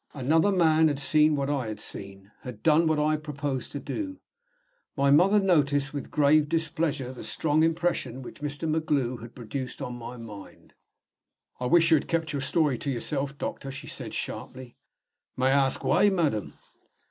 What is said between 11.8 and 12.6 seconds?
you had kept your